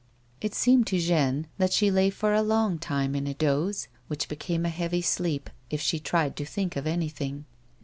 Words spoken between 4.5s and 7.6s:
a heavy sleep if she tried to think of anything.